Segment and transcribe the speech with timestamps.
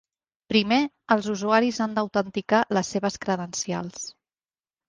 [0.53, 0.77] Primer,
[1.15, 4.09] els usuaris han d'autenticar les seves credencials.